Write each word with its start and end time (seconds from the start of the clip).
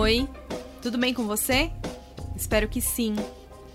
Oi, 0.00 0.26
tudo 0.80 0.96
bem 0.96 1.12
com 1.12 1.26
você? 1.26 1.70
Espero 2.34 2.66
que 2.68 2.80
sim. 2.80 3.14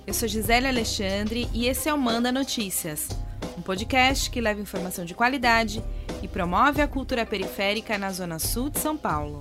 Eu 0.08 0.12
sou 0.12 0.28
Gisele 0.28 0.66
Alexandre 0.68 1.48
e 1.54 1.68
esse 1.68 1.88
é 1.88 1.94
o 1.94 2.00
Manda 2.00 2.32
Notícias, 2.32 3.10
um 3.56 3.62
podcast 3.62 4.32
que 4.32 4.42
leva 4.42 4.60
informação 4.60 5.06
de 5.06 5.14
qualidade 5.14 5.84
e 6.24 6.28
promove 6.28 6.82
a 6.82 6.88
cultura 6.88 7.28
periférica 7.28 7.96
na 8.00 8.12
Zona 8.12 8.40
Sul 8.40 8.72
de 8.72 8.80
São 8.80 8.98
Paulo. 8.98 9.40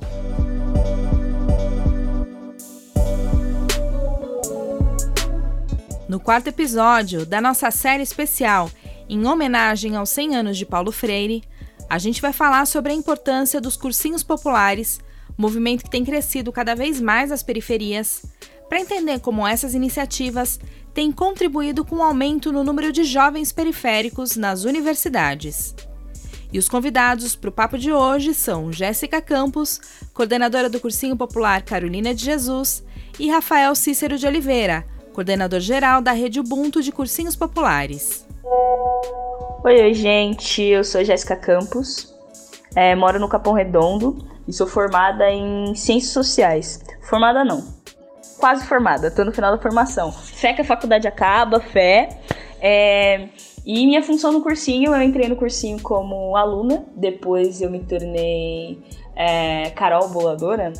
No 6.06 6.20
quarto 6.20 6.48
episódio 6.48 7.24
da 7.24 7.40
nossa 7.40 7.70
série 7.70 8.02
especial, 8.02 8.70
em 9.08 9.26
homenagem 9.26 9.96
aos 9.96 10.10
100 10.10 10.36
anos 10.36 10.58
de 10.58 10.66
Paulo 10.66 10.92
Freire, 10.92 11.44
a 11.88 11.96
gente 11.96 12.20
vai 12.20 12.34
falar 12.34 12.66
sobre 12.66 12.92
a 12.92 12.94
importância 12.94 13.58
dos 13.58 13.74
cursinhos 13.74 14.22
populares, 14.22 15.00
movimento 15.36 15.84
que 15.84 15.90
tem 15.90 16.04
crescido 16.04 16.52
cada 16.52 16.74
vez 16.74 17.00
mais 17.00 17.30
nas 17.30 17.42
periferias, 17.42 18.24
para 18.68 18.80
entender 18.80 19.20
como 19.20 19.46
essas 19.46 19.74
iniciativas 19.74 20.58
têm 20.92 21.10
contribuído 21.10 21.84
com 21.84 21.96
o 21.96 22.02
aumento 22.02 22.52
no 22.52 22.64
número 22.64 22.92
de 22.92 23.04
jovens 23.04 23.52
periféricos 23.52 24.36
nas 24.36 24.64
universidades. 24.64 25.74
E 26.52 26.58
os 26.58 26.68
convidados 26.68 27.34
para 27.34 27.50
o 27.50 27.52
papo 27.52 27.76
de 27.76 27.92
hoje 27.92 28.32
são 28.32 28.72
Jéssica 28.72 29.20
Campos, 29.20 29.80
coordenadora 30.12 30.70
do 30.70 30.78
Cursinho 30.78 31.16
Popular 31.16 31.62
Carolina 31.62 32.14
de 32.14 32.24
Jesus, 32.24 32.84
e 33.18 33.28
Rafael 33.28 33.74
Cícero 33.74 34.16
de 34.16 34.26
Oliveira, 34.26 34.86
coordenador 35.12 35.58
geral 35.58 36.00
da 36.00 36.12
Rede 36.12 36.38
Ubuntu 36.38 36.80
de 36.80 36.92
Cursinhos 36.92 37.34
Populares. 37.34 38.24
Oi, 39.64 39.82
oi, 39.82 39.94
gente. 39.94 40.62
Eu 40.62 40.84
sou 40.84 41.04
Jéssica 41.04 41.34
Campos, 41.34 42.13
é, 42.74 42.94
moro 42.94 43.18
no 43.18 43.28
Capão 43.28 43.52
Redondo 43.52 44.18
e 44.46 44.52
sou 44.52 44.66
formada 44.66 45.30
em 45.30 45.74
Ciências 45.74 46.12
Sociais. 46.12 46.82
Formada 47.02 47.44
não, 47.44 47.64
quase 48.38 48.66
formada, 48.66 49.10
tô 49.10 49.24
no 49.24 49.32
final 49.32 49.54
da 49.54 49.62
formação. 49.62 50.12
Fé 50.12 50.52
que 50.52 50.60
a 50.60 50.64
faculdade 50.64 51.06
acaba, 51.06 51.60
fé. 51.60 52.20
É, 52.60 53.28
e 53.64 53.86
minha 53.86 54.02
função 54.02 54.32
no 54.32 54.42
cursinho, 54.42 54.94
eu 54.94 55.02
entrei 55.02 55.28
no 55.28 55.36
cursinho 55.36 55.80
como 55.80 56.36
aluna, 56.36 56.84
depois 56.96 57.60
eu 57.60 57.70
me 57.70 57.80
tornei 57.80 58.82
é, 59.16 59.70
Carol 59.70 60.08
Boladora 60.08 60.72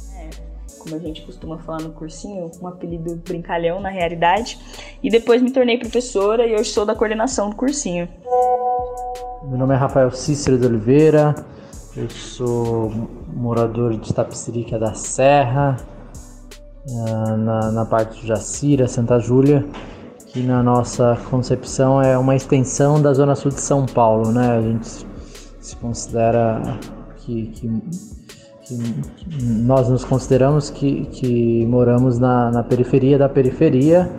como 0.84 0.96
a 0.96 0.98
gente 0.98 1.22
costuma 1.22 1.58
falar 1.58 1.80
no 1.80 1.92
cursinho, 1.92 2.50
um 2.60 2.68
apelido 2.68 3.16
brincalhão 3.16 3.80
na 3.80 3.88
realidade. 3.88 4.58
E 5.02 5.08
depois 5.08 5.40
me 5.40 5.50
tornei 5.50 5.78
professora 5.78 6.46
e 6.46 6.54
hoje 6.54 6.70
sou 6.70 6.84
da 6.84 6.94
coordenação 6.94 7.48
do 7.48 7.56
cursinho. 7.56 8.06
Meu 9.44 9.58
nome 9.58 9.74
é 9.74 9.78
Rafael 9.78 10.10
Cícero 10.10 10.58
de 10.58 10.66
Oliveira, 10.66 11.34
eu 11.96 12.10
sou 12.10 12.92
morador 13.32 13.96
de 13.96 14.12
Tapicirica 14.12 14.78
da 14.78 14.94
Serra, 14.94 15.76
ah, 16.90 17.36
na, 17.36 17.70
na 17.70 17.84
parte 17.84 18.20
de 18.20 18.26
Jacira, 18.26 18.88
Santa 18.88 19.20
Júlia, 19.20 19.64
que 20.26 20.42
na 20.42 20.62
nossa 20.62 21.16
concepção 21.30 22.02
é 22.02 22.18
uma 22.18 22.34
extensão 22.34 23.00
da 23.00 23.12
Zona 23.14 23.36
Sul 23.36 23.52
de 23.52 23.60
São 23.60 23.86
Paulo, 23.86 24.32
né? 24.32 24.58
A 24.58 24.60
gente 24.60 25.06
se 25.60 25.76
considera 25.76 26.60
que, 27.18 27.46
que 27.46 27.70
que 28.64 28.78
nós 29.42 29.90
nos 29.90 30.04
consideramos 30.04 30.70
que, 30.70 31.04
que 31.06 31.66
moramos 31.66 32.18
na, 32.18 32.50
na 32.50 32.62
periferia 32.62 33.18
da 33.18 33.28
periferia. 33.28 34.10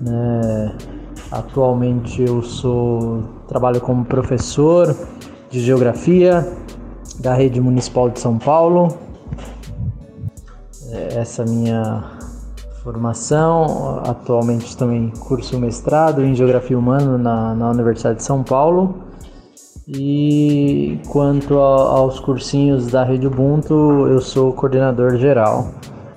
Né? 0.00 0.76
Atualmente 1.30 2.22
eu 2.22 2.42
sou 2.42 3.22
trabalho 3.46 3.80
como 3.80 4.04
professor 4.04 4.96
de 5.48 5.60
geografia 5.60 6.44
da 7.20 7.34
rede 7.34 7.60
municipal 7.60 8.08
de 8.08 8.20
São 8.20 8.38
Paulo. 8.38 8.96
É, 10.90 11.18
essa 11.18 11.44
minha 11.44 12.18
formação. 12.82 14.00
Atualmente 14.06 14.76
também 14.76 15.12
curso 15.20 15.58
mestrado 15.58 16.24
em 16.24 16.34
geografia 16.34 16.78
humana 16.78 17.18
na, 17.18 17.54
na 17.54 17.70
Universidade 17.70 18.18
de 18.18 18.24
São 18.24 18.42
Paulo. 18.42 18.94
E 19.86 21.00
quanto 21.08 21.58
a, 21.58 21.64
aos 21.64 22.20
cursinhos 22.20 22.88
da 22.88 23.04
Rede 23.04 23.26
Ubuntu, 23.26 24.06
eu 24.08 24.20
sou 24.20 24.52
coordenador 24.52 25.16
geral. 25.16 25.68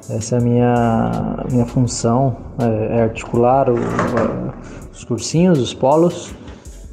Essa 0.09 0.35
é 0.35 0.39
a 0.39 0.41
minha, 0.41 1.45
minha 1.49 1.65
função, 1.65 2.35
é, 2.59 2.97
é 2.97 3.03
articular 3.03 3.69
o, 3.69 3.75
os 4.91 5.05
cursinhos, 5.05 5.57
os 5.59 5.73
polos 5.73 6.33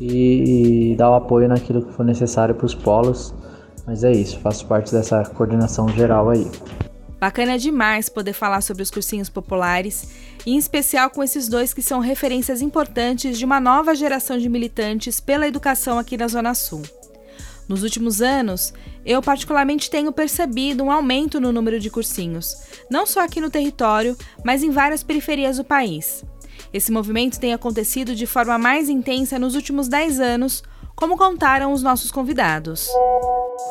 e, 0.01 0.93
e, 0.93 0.97
dar 0.97 1.11
o 1.11 1.15
apoio 1.15 1.49
naquilo 1.49 1.83
que 1.83 1.93
for 1.93 2.05
necessário 2.05 2.55
para 2.55 2.67
os 2.67 2.77
polos. 2.77 3.35
Mas 3.89 4.05
é 4.05 4.13
isso, 4.13 4.39
faço 4.41 4.67
parte 4.67 4.93
dessa 4.93 5.25
coordenação 5.25 5.89
geral 5.89 6.29
aí. 6.29 6.47
Bacana 7.19 7.59
demais 7.59 8.11
poder 8.11 8.35
falar 8.35 8.61
sobre 8.61 8.83
os 8.83 8.91
cursinhos 8.91 9.31
populares, 9.31 10.11
e 10.45 10.53
em 10.53 10.59
especial 10.59 11.09
com 11.09 11.25
esses 11.25 11.49
dois 11.49 11.73
que 11.73 11.81
são 11.81 11.99
referências 11.99 12.61
importantes 12.61 13.39
de 13.39 13.47
uma 13.47 13.59
nova 13.59 13.95
geração 13.95 14.37
de 14.37 14.47
militantes 14.47 15.21
pela 15.21 15.49
educação 15.49 15.99
aqui 15.99 16.19
na 16.19 16.29
Zona 16.29 16.53
Sul. 16.53 16.83
Nos 17.67 17.83
últimos 17.83 18.21
anos, 18.21 18.75
eu 19.07 19.23
particularmente 19.23 19.91
tenho 19.91 20.13
percebido 20.13 20.85
um 20.85 20.91
aumento 20.91 21.41
no 21.41 21.51
número 21.51 21.81
de 21.81 21.89
cursinhos, 21.89 22.59
não 22.91 23.07
só 23.07 23.25
aqui 23.25 23.41
no 23.41 23.49
território, 23.49 24.15
mas 24.45 24.63
em 24.63 24.71
várias 24.71 25.03
periferias 25.03 25.57
do 25.57 25.65
país. 25.65 26.23
Esse 26.75 26.93
movimento 26.93 27.41
tem 27.41 27.55
acontecido 27.55 28.15
de 28.15 28.27
forma 28.27 28.59
mais 28.59 28.91
intensa 28.91 29.39
nos 29.39 29.55
últimos 29.55 29.89
10 29.89 30.21
anos, 30.21 30.63
como 30.99 31.17
contaram 31.17 31.73
os 31.73 31.81
nossos 31.81 32.11
convidados. 32.11 32.89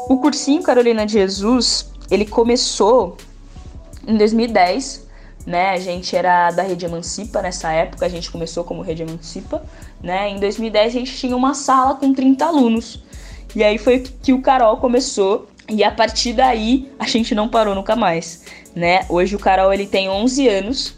O 0.08 0.18
cursinho 0.18 0.64
Carolina 0.64 1.06
de 1.06 1.12
Jesus, 1.12 1.92
ele 2.10 2.26
começou 2.26 3.18
em 4.08 4.16
2010, 4.16 5.06
né? 5.46 5.72
A 5.72 5.78
gente 5.78 6.16
era 6.16 6.52
da 6.52 6.64
Rede 6.64 6.86
Emancipa 6.86 7.42
nessa 7.42 7.70
época, 7.70 8.06
a 8.06 8.10
gente 8.10 8.32
começou 8.32 8.64
como 8.64 8.82
Rede 8.82 9.04
Emancipa, 9.04 9.62
né? 10.02 10.30
Em 10.30 10.40
2010 10.40 10.88
a 10.88 11.00
gente 11.00 11.18
tinha 11.18 11.36
uma 11.36 11.54
sala 11.54 11.96
com 11.96 12.14
30 12.14 12.46
alunos. 12.46 13.04
E 13.54 13.62
aí 13.62 13.78
foi 13.78 14.00
que 14.00 14.32
o 14.32 14.42
Carol 14.42 14.78
começou 14.78 15.50
e 15.68 15.84
a 15.84 15.92
partir 15.92 16.32
daí 16.32 16.90
a 16.98 17.06
gente 17.08 17.36
não 17.36 17.50
parou 17.50 17.76
nunca 17.76 17.94
mais, 17.94 18.46
né? 18.74 19.06
Hoje 19.10 19.36
o 19.36 19.40
Carol 19.40 19.74
ele 19.74 19.86
tem 19.86 20.08
11 20.08 20.48
anos 20.48 20.97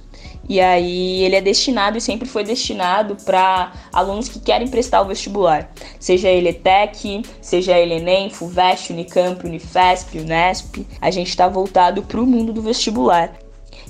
e 0.49 0.59
aí 0.59 1.23
ele 1.23 1.35
é 1.35 1.41
destinado 1.41 1.95
e 1.95 2.01
sempre 2.01 2.27
foi 2.27 2.43
destinado 2.43 3.15
para 3.23 3.71
alunos 3.93 4.27
que 4.27 4.39
querem 4.39 4.67
prestar 4.67 5.01
o 5.01 5.05
vestibular. 5.05 5.71
Seja 5.99 6.27
ele 6.27 6.49
ETEC, 6.49 7.21
seja 7.39 7.77
ele 7.77 7.93
Enem, 7.93 8.31
FUVEST, 8.31 8.91
Unicamp, 8.91 9.45
Unifesp, 9.45 10.17
Unesp. 10.17 10.87
A 10.99 11.11
gente 11.11 11.29
está 11.29 11.47
voltado 11.47 12.01
para 12.01 12.19
o 12.19 12.25
mundo 12.25 12.51
do 12.51 12.63
vestibular. 12.63 13.31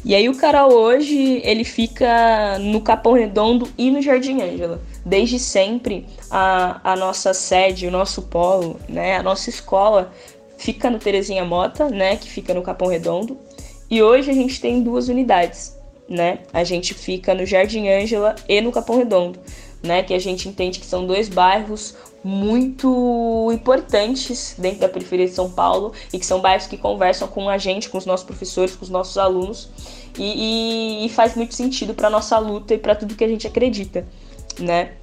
E 0.04 0.14
aí 0.14 0.28
o 0.28 0.36
Carol 0.36 0.74
hoje, 0.74 1.42
ele 1.46 1.64
fica 1.64 2.60
no 2.60 2.82
Capão 2.82 3.14
Redondo 3.14 3.70
e 3.78 3.90
no 3.90 4.02
Jardim 4.02 4.42
Ângela. 4.42 4.82
Desde 5.06 5.40
sempre, 5.40 6.06
a, 6.30 6.92
a 6.92 6.96
nossa 6.98 7.34
sede, 7.34 7.88
o 7.88 7.92
nosso 7.92 8.24
polo, 8.24 8.78
né, 8.88 9.16
a 9.16 9.24
nossa 9.24 9.50
escola 9.50 10.12
fica 10.58 10.90
no 10.90 11.00
Terezinha 11.00 11.46
Mota, 11.46 11.88
né, 11.88 12.18
que 12.18 12.30
fica 12.30 12.54
no 12.54 12.62
Capão 12.62 12.90
Redondo. 12.90 13.38
E 13.90 14.04
hoje 14.04 14.30
a 14.30 14.34
gente 14.34 14.60
tem 14.60 14.84
duas 14.84 15.08
unidades, 15.08 15.79
né? 16.10 16.40
A 16.52 16.64
gente 16.64 16.94
fica 16.94 17.34
no 17.34 17.46
Jardim 17.46 17.88
Ângela 17.88 18.36
e 18.48 18.60
no 18.62 18.72
Capão 18.72 18.98
Redondo, 18.98 19.40
né? 19.84 20.02
Que 20.04 20.14
a 20.14 20.20
gente 20.20 20.50
entende 20.50 20.80
que 20.80 20.86
são 20.86 21.06
dois 21.06 21.30
bairros 21.30 21.96
muito 22.24 23.50
importantes 23.54 24.56
dentro 24.58 24.80
da 24.80 24.90
periferia 24.90 25.26
de 25.26 25.32
São 25.32 25.50
Paulo 25.50 25.94
e 26.12 26.20
que 26.20 26.26
são 26.26 26.42
bairros 26.42 26.68
que 26.68 26.78
conversam 26.78 27.28
com 27.28 27.48
a 27.48 27.58
gente, 27.58 27.90
com 27.90 27.98
os 27.98 28.06
nossos 28.06 28.26
professores, 28.26 28.76
com 28.76 28.84
os 28.84 28.90
nossos 28.90 29.18
alunos 29.18 29.70
e, 30.18 31.04
e, 31.04 31.06
e 31.06 31.10
faz 31.10 31.36
muito 31.36 31.54
sentido 31.54 31.94
para 31.94 32.10
nossa 32.10 32.38
luta 32.38 32.74
e 32.74 32.78
para 32.78 32.96
tudo 32.96 33.16
que 33.16 33.24
a 33.24 33.28
gente 33.28 33.48
acredita, 33.48 34.06
né? 34.60 34.94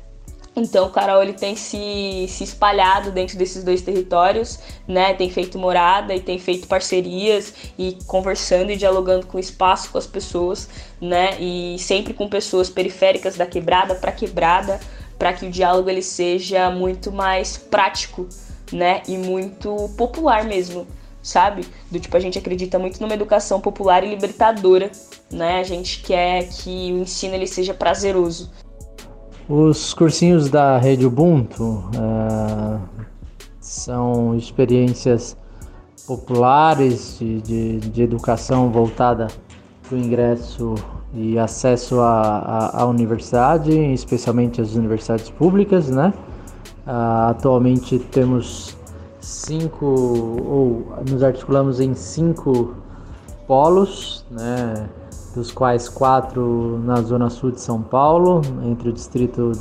Então 0.57 0.87
o 0.87 0.91
Carol 0.91 1.23
ele 1.23 1.35
tem 1.35 1.55
se, 1.55 2.25
se 2.31 2.43
espalhado 2.43 3.13
dentro 3.13 3.37
desses 3.37 3.63
dois 3.63 3.83
territórios, 3.83 4.59
né? 4.89 5.13
Tem 5.13 5.29
feito 5.29 5.59
morada 5.59 6.15
e 6.15 6.21
tem 6.21 6.39
feito 6.39 6.67
parcerias 6.67 7.53
e 7.79 7.99
conversando 8.07 8.73
e 8.73 8.77
dialogando 8.77 9.27
com 9.27 9.37
o 9.37 9.41
espaço, 9.41 9.91
com 9.91 9.99
as 9.99 10.07
pessoas, 10.07 10.67
né? 10.99 11.39
E 11.39 11.77
sempre 11.79 12.15
com 12.15 12.27
pessoas 12.27 12.71
periféricas 12.71 13.37
da 13.37 13.45
quebrada 13.45 13.97
para 13.97 14.11
quebrada, 14.11 14.81
para 15.19 15.35
que 15.35 15.45
o 15.45 15.51
diálogo 15.51 15.91
ele 15.91 16.03
seja 16.03 16.71
muito 16.71 17.13
mais 17.13 17.59
prático, 17.59 18.27
né? 18.73 19.03
E 19.07 19.19
muito 19.19 19.91
popular 19.99 20.43
mesmo, 20.45 20.87
sabe? 21.23 21.67
Do 21.91 22.01
tipo 22.01 22.17
a 22.17 22.21
gente 22.21 22.39
acredita 22.39 22.79
muito 22.79 22.99
numa 22.99 23.13
educação 23.13 23.61
popular 23.61 24.03
e 24.03 24.09
libertadora, 24.09 24.91
né? 25.31 25.61
A 25.61 25.65
gente 25.65 26.01
quer 26.01 26.49
que 26.49 26.95
o 26.95 27.03
ensino 27.03 27.35
ele 27.35 27.47
seja 27.47 27.75
prazeroso. 27.75 28.51
Os 29.49 29.95
cursinhos 29.95 30.51
da 30.51 30.77
Rede 30.77 31.07
Ubuntu 31.07 31.85
uh, 31.95 32.81
são 33.61 34.35
experiências 34.35 35.37
populares 36.05 37.17
de, 37.21 37.41
de, 37.43 37.79
de 37.79 38.03
educação 38.03 38.71
voltada 38.71 39.29
para 39.89 39.97
o 39.97 40.01
ingresso 40.01 40.75
e 41.15 41.39
acesso 41.39 42.01
à, 42.01 42.85
universidade, 42.89 43.71
especialmente 43.93 44.61
as 44.61 44.75
universidades 44.75 45.31
públicas, 45.31 45.89
né? 45.91 46.13
Uh, 46.85 47.31
atualmente 47.31 48.01
temos 48.01 48.77
cinco, 49.21 49.87
ou 49.87 50.87
nos 51.09 51.23
articulamos 51.23 51.79
em 51.79 51.95
cinco 51.95 52.75
polos, 53.47 54.27
né, 54.29 54.89
dos 55.37 55.53
quais 55.53 55.87
quatro 55.87 56.81
na 56.83 57.03
zona 57.03 57.29
sul 57.29 57.53
de 57.53 57.61
São 57.61 57.83
Paulo, 57.83 58.41
entre 58.65 58.89
o 58.89 58.93
distrito 58.93 59.53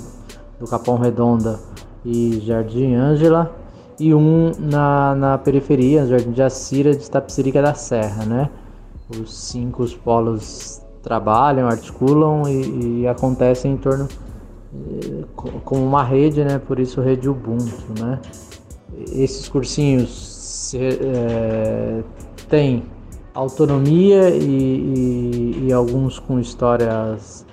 do 0.58 0.66
Capão 0.66 0.98
Redonda 0.98 1.60
e 2.06 2.40
Jardim 2.40 2.96
Ângela, 2.96 3.54
e 4.00 4.14
um 4.14 4.54
na, 4.58 5.14
na 5.16 5.38
periferia, 5.38 6.06
Jardim 6.08 6.32
de 6.32 6.42
Assira 6.42 6.96
de 6.96 7.12
Tapsirica 7.12 7.62
da 7.62 7.74
Serra, 7.74 8.26
né? 8.26 8.50
Os 9.10 9.34
cinco 9.34 9.84
os 9.84 9.94
polos 9.94 10.82
trabalham, 11.04 11.68
articulam 11.68 12.48
e, 12.48 13.02
e 13.02 13.08
acontecem 13.08 13.74
em 13.74 13.78
torno 13.78 14.08
eh, 14.74 15.24
como 15.36 15.86
uma 15.86 16.04
rede, 16.04 16.44
né? 16.44 16.58
Por 16.58 16.80
isso 16.80 17.02
rede 17.02 17.30
Ubuntu, 17.30 17.94
né? 18.00 18.20
Esses 19.12 19.50
cursinhos 19.50 20.74
é, 20.74 22.02
têm 22.48 22.84
autonomia 23.36 24.30
e, 24.30 24.46
e, 24.46 25.68
e, 25.68 25.74
alguns 25.74 26.18
com 26.18 26.40
histórias, 26.40 27.46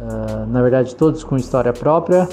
uh, 0.00 0.46
na 0.50 0.62
verdade 0.62 0.96
todos 0.96 1.22
com 1.22 1.36
história 1.36 1.72
própria, 1.72 2.26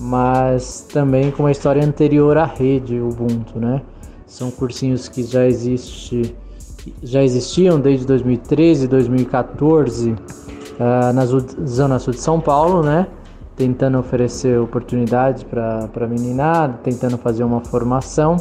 mas 0.00 0.86
também 0.90 1.30
com 1.30 1.42
uma 1.42 1.52
história 1.52 1.84
anterior 1.84 2.38
à 2.38 2.46
rede 2.46 2.98
Ubuntu, 2.98 3.60
né? 3.60 3.82
São 4.26 4.50
cursinhos 4.50 5.08
que 5.08 5.22
já 5.22 5.46
existe, 5.46 6.34
já 7.02 7.22
existiam 7.22 7.78
desde 7.78 8.06
2013, 8.06 8.88
2014 8.88 10.12
uh, 10.12 10.16
na 11.14 11.26
zona 11.26 11.98
sul 11.98 12.14
de 12.14 12.20
São 12.20 12.40
Paulo, 12.40 12.82
né? 12.82 13.06
Tentando 13.56 13.98
oferecer 13.98 14.58
oportunidades 14.58 15.42
para 15.42 16.06
meninada, 16.08 16.78
tentando 16.82 17.18
fazer 17.18 17.44
uma 17.44 17.60
formação 17.60 18.36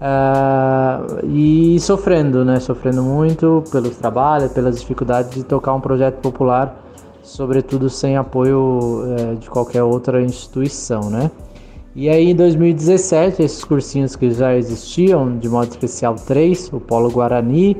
uh, 0.00 1.26
e 1.26 1.78
sofrendo, 1.80 2.44
né? 2.44 2.60
Sofrendo 2.60 3.02
muito 3.02 3.62
pelos 3.70 3.96
trabalhos, 3.96 4.52
pelas 4.52 4.80
dificuldades 4.80 5.34
de 5.34 5.42
tocar 5.42 5.74
um 5.74 5.80
projeto 5.80 6.20
popular 6.20 6.84
sobretudo 7.24 7.88
sem 7.88 8.16
apoio 8.16 9.02
é, 9.18 9.34
de 9.34 9.48
qualquer 9.48 9.82
outra 9.82 10.22
instituição, 10.22 11.10
né? 11.10 11.30
E 11.96 12.08
aí 12.08 12.30
em 12.30 12.34
2017, 12.34 13.42
esses 13.42 13.64
cursinhos 13.64 14.14
que 14.14 14.30
já 14.30 14.54
existiam, 14.54 15.38
de 15.38 15.48
modo 15.48 15.70
especial 15.70 16.14
três, 16.14 16.70
o 16.72 16.78
Polo 16.78 17.10
Guarani, 17.10 17.76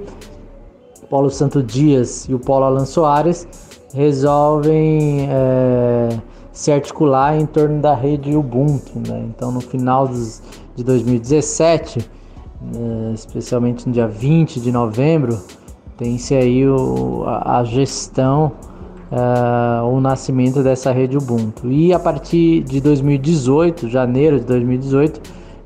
o 1.03 1.07
Polo 1.07 1.31
Santo 1.31 1.63
Dias 1.63 2.27
e 2.29 2.35
o 2.35 2.39
Polo 2.39 2.65
Alan 2.65 2.87
Soares, 2.87 3.47
resolvem 3.93 5.29
é, 5.29 6.09
se 6.55 6.71
articular 6.71 7.37
em 7.37 7.45
torno 7.45 7.83
da 7.83 7.95
rede 7.95 8.35
Ubuntu. 8.35 8.93
Né? 9.07 9.27
Então 9.29 9.51
no 9.51 9.61
final 9.61 10.07
dos, 10.07 10.41
de 10.77 10.85
2017, 10.85 11.99
é, 11.99 13.13
especialmente 13.13 13.87
no 13.87 13.93
dia 13.93 14.07
20 14.07 14.61
de 14.61 14.71
novembro, 14.71 15.39
tem-se 15.99 16.35
aí 16.35 16.67
o, 16.67 17.25
a, 17.27 17.59
a 17.59 17.65
gestão 17.65 18.53
uh, 19.11 19.85
o 19.87 20.01
nascimento 20.01 20.63
dessa 20.63 20.93
rede 20.93 21.19
Ubuntu. 21.19 21.71
E 21.71 21.93
a 21.93 21.99
partir 21.99 22.63
de 22.63 22.81
2018, 22.81 23.89
janeiro 23.89 24.39
de 24.39 24.47
2018, 24.47 25.21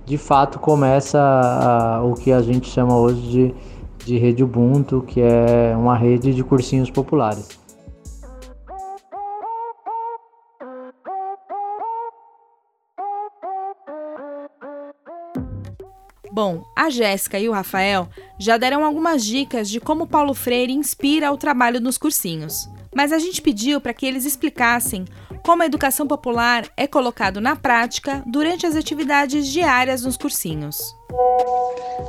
de 0.06 0.16
fato 0.16 0.58
começa 0.58 2.00
uh, 2.02 2.10
o 2.10 2.14
que 2.14 2.32
a 2.32 2.40
gente 2.40 2.66
chama 2.68 2.96
hoje 2.96 3.20
de, 3.20 3.54
de 4.06 4.18
rede 4.18 4.42
Ubuntu, 4.42 5.04
que 5.06 5.20
é 5.20 5.74
uma 5.76 5.96
rede 5.96 6.34
de 6.34 6.42
cursinhos 6.42 6.90
populares. 6.90 7.57
Bom, 16.30 16.64
a 16.76 16.90
Jéssica 16.90 17.38
e 17.38 17.48
o 17.48 17.52
Rafael 17.52 18.08
já 18.38 18.56
deram 18.56 18.84
algumas 18.84 19.24
dicas 19.24 19.68
de 19.68 19.80
como 19.80 20.06
Paulo 20.06 20.34
Freire 20.34 20.72
inspira 20.72 21.32
o 21.32 21.38
trabalho 21.38 21.80
nos 21.80 21.96
cursinhos 21.96 22.68
mas 22.94 23.12
a 23.12 23.18
gente 23.18 23.40
pediu 23.40 23.80
para 23.80 23.94
que 23.94 24.06
eles 24.06 24.24
explicassem 24.24 25.04
como 25.44 25.62
a 25.62 25.66
educação 25.66 26.06
popular 26.06 26.68
é 26.76 26.86
colocado 26.86 27.40
na 27.40 27.54
prática 27.54 28.22
durante 28.26 28.66
as 28.66 28.74
atividades 28.74 29.46
diárias 29.46 30.02
nos 30.02 30.16
cursinhos. 30.16 30.96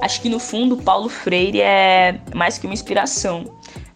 Acho 0.01 0.21
que 0.21 0.30
no 0.30 0.39
fundo 0.39 0.77
Paulo 0.77 1.10
Freire 1.10 1.62
é 1.62 2.19
mais 2.33 2.57
que 2.57 2.66
uma 2.66 2.74
inspiração, 2.74 3.45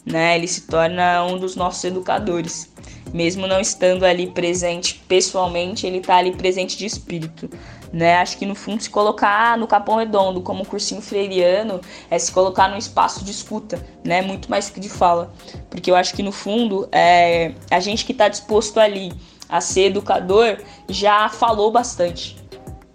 né? 0.05 0.37
Ele 0.37 0.47
se 0.47 0.67
torna 0.67 1.25
um 1.25 1.37
dos 1.37 1.55
nossos 1.55 1.83
educadores. 1.83 2.71
Mesmo 3.13 3.47
não 3.47 3.59
estando 3.59 4.05
ali 4.05 4.27
presente 4.27 5.03
pessoalmente, 5.07 5.85
ele 5.85 5.97
está 5.97 6.17
ali 6.17 6.35
presente 6.35 6.77
de 6.77 6.85
espírito 6.85 7.49
né? 7.93 8.17
Acho 8.17 8.37
que 8.39 8.45
no 8.45 8.55
fundo 8.55 8.81
se 8.81 8.89
colocar 8.89 9.55
no 9.55 9.67
Capão 9.67 9.97
Redondo 9.97 10.41
como 10.41 10.65
cursinho 10.65 10.99
freiriano 10.99 11.79
é 12.09 12.17
se 12.17 12.31
colocar 12.31 12.67
num 12.67 12.77
espaço 12.77 13.23
de 13.23 13.29
escuta, 13.29 13.85
né? 14.03 14.23
Muito 14.23 14.49
mais 14.49 14.71
que 14.71 14.79
de 14.79 14.89
fala, 14.89 15.31
porque 15.69 15.91
eu 15.91 15.95
acho 15.95 16.15
que 16.15 16.23
no 16.23 16.31
fundo 16.31 16.89
é, 16.91 17.53
a 17.69 17.79
gente 17.79 18.03
que 18.03 18.11
está 18.11 18.27
disposto 18.27 18.79
ali 18.79 19.13
a 19.47 19.61
ser 19.61 19.91
educador 19.91 20.57
já 20.89 21.29
falou 21.29 21.71
bastante. 21.71 22.41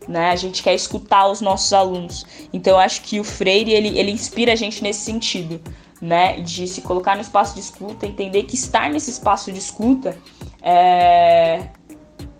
Né? 0.09 0.31
A 0.31 0.37
gente 0.37 0.63
quer 0.63 0.75
escutar 0.75 1.29
os 1.29 1.43
nossos 1.43 1.71
alunos. 1.73 2.27
Então 2.51 2.73
eu 2.73 2.79
acho 2.79 3.03
que 3.03 3.21
o 3.21 3.25
Freire 3.25 3.73
ele, 3.73 3.99
ele 3.99 4.11
inspira 4.11 4.55
a 4.55 4.57
gente 4.57 4.83
nesse 4.83 5.01
sentido, 5.01 5.61
né? 6.01 6.41
De 6.41 6.67
se 6.67 6.81
colocar 6.81 7.15
no 7.15 7.21
espaço 7.21 7.55
de 7.55 7.61
escuta, 7.61 8.07
entender 8.07 8.45
que 8.45 8.57
estar 8.57 8.91
nesse 8.91 9.11
espaço 9.11 9.53
de 9.53 9.59
escuta 9.59 10.17
é, 10.63 11.69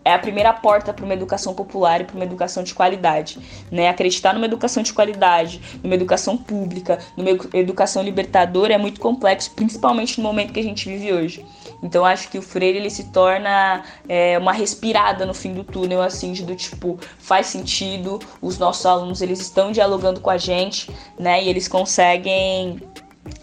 é 0.05 0.13
a 0.13 0.19
primeira 0.19 0.53
porta 0.53 0.93
para 0.93 1.05
uma 1.05 1.15
educação 1.15 1.55
popular 1.55 2.01
e 2.01 2.05
para 2.05 2.17
uma 2.17 2.25
educação 2.25 2.63
de 2.63 2.75
qualidade. 2.75 3.39
Né? 3.71 3.89
Acreditar 3.89 4.33
numa 4.33 4.47
educação 4.47 4.83
de 4.83 4.93
qualidade, 4.93 5.61
numa 5.83 5.95
educação 5.95 6.37
pública, 6.37 6.99
numa 7.17 7.31
educação 7.55 8.03
libertadora 8.03 8.75
é 8.75 8.79
muito 8.79 9.01
complexo, 9.01 9.51
principalmente 9.53 10.19
no 10.19 10.25
momento 10.25 10.53
que 10.53 10.61
a 10.61 10.65
gente 10.65 10.89
vive 10.89 11.13
hoje. 11.13 11.45
Então 11.83 12.05
acho 12.05 12.29
que 12.29 12.39
o 12.39 12.43
Freire 12.43 12.79
ele 12.79 12.91
se 12.91 13.05
torna 13.05 13.85
é, 14.09 14.37
uma 14.39 14.53
respirada 14.53 15.25
no 15.25 15.35
fim 15.35 15.53
do 15.53 15.63
túnel, 15.63 16.03
assim, 16.03 16.33
de 16.33 16.45
do 16.45 16.57
tipo, 16.57 16.99
faz 17.19 17.47
sentido, 17.47 18.19
os 18.41 18.59
nossos 18.59 18.85
alunos 18.85 19.23
eles 19.23 19.41
estão 19.41 19.71
dialogando 19.71 20.21
com 20.21 20.31
a 20.31 20.39
gente, 20.39 20.91
né? 21.19 21.43
E 21.43 21.49
eles 21.49 21.69
conseguem 21.69 22.81